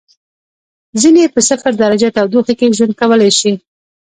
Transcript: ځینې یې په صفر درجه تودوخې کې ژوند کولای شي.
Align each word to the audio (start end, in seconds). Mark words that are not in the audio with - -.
ځینې 1.01 1.19
یې 1.25 1.33
په 1.35 1.39
صفر 1.49 1.71
درجه 1.83 2.07
تودوخې 2.17 2.53
کې 2.59 2.75
ژوند 2.77 2.93
کولای 3.01 3.31
شي. 3.39 3.51